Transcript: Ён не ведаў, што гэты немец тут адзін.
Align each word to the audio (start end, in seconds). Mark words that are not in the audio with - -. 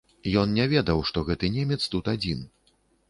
Ён 0.43 0.53
не 0.59 0.63
ведаў, 0.71 1.03
што 1.09 1.23
гэты 1.27 1.51
немец 1.59 1.79
тут 1.93 2.11
адзін. 2.15 2.41